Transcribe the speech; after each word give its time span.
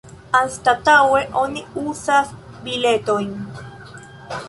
Anstataŭe 0.37 1.19
oni 1.43 1.63
uzas 1.83 2.35
biletojn. 2.67 3.33